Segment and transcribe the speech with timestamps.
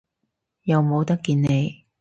[0.63, 1.85] 又冇得見你